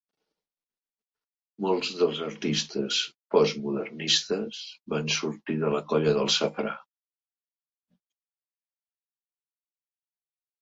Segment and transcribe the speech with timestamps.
[1.65, 3.01] Molts dels artistes
[3.35, 4.61] postmodernistes
[4.95, 6.75] van sortir de la colla del Safrà.